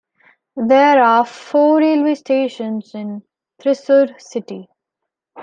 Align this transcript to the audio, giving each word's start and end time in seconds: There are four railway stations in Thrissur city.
There 0.55 0.99
are 1.03 1.23
four 1.23 1.77
railway 1.77 2.15
stations 2.15 2.95
in 2.95 3.21
Thrissur 3.59 4.15
city. 4.19 4.67